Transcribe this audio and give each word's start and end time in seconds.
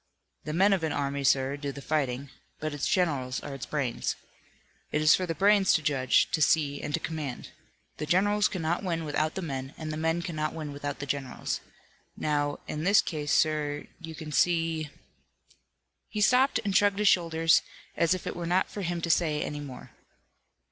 "The 0.45 0.53
men 0.53 0.73
of 0.73 0.83
an 0.83 0.91
army, 0.93 1.23
sir, 1.23 1.55
do 1.57 1.71
the 1.71 1.79
fighting, 1.79 2.31
but 2.59 2.73
its 2.73 2.87
generals 2.87 3.39
are 3.43 3.53
its 3.53 3.67
brains. 3.67 4.15
It 4.91 4.99
is 4.99 5.13
for 5.13 5.27
the 5.27 5.35
brains 5.35 5.75
to 5.75 5.83
judge, 5.83 6.31
to 6.31 6.41
see 6.41 6.81
and 6.81 6.91
to 6.95 6.99
command. 6.99 7.51
The 7.97 8.07
generals 8.07 8.47
cannot 8.47 8.83
win 8.83 9.05
without 9.05 9.35
the 9.35 9.43
men, 9.43 9.75
and 9.77 9.93
the 9.93 9.97
men 9.97 10.23
cannot 10.23 10.55
win 10.55 10.73
without 10.73 10.97
the 10.97 11.05
generals. 11.05 11.61
Now, 12.17 12.57
in 12.67 12.83
this 12.83 12.99
case, 13.03 13.31
sir, 13.31 13.85
you 13.99 14.15
can 14.15 14.31
see" 14.31 14.89
He 16.09 16.19
stopped 16.19 16.59
and 16.65 16.75
shrugged 16.75 16.97
his 16.97 17.07
shoulders, 17.07 17.61
as 17.95 18.15
if 18.15 18.25
it 18.25 18.35
were 18.35 18.47
not 18.47 18.71
for 18.71 18.81
him 18.81 19.01
to 19.01 19.09
say 19.11 19.43
any 19.43 19.59
more. 19.59 19.91